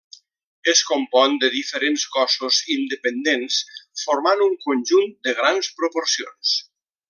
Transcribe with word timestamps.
Es 0.71 0.79
compon 0.91 1.35
de 1.43 1.49
diferents 1.55 2.05
cossos 2.15 2.61
independents 2.77 3.61
formant 4.07 4.43
un 4.49 4.59
conjunt 4.67 5.15
de 5.29 5.37
grans 5.43 5.71
proporcions. 5.83 6.57